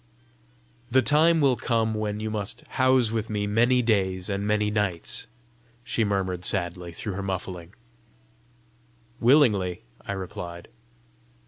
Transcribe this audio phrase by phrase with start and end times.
[0.89, 5.27] "The time will come when you must house with me many days and many nights,"
[5.83, 7.75] she murmured sadly through her muffling.
[9.19, 10.69] "Willingly," I replied.